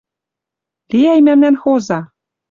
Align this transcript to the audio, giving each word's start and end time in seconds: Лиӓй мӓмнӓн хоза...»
Лиӓй 0.91 1.19
мӓмнӓн 1.25 1.55
хоза...» 1.63 1.99